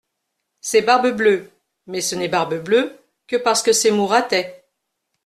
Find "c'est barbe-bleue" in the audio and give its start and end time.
0.61-1.51